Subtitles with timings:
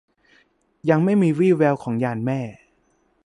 [0.89, 2.39] ยังไม่มีวี่แววของยานแม่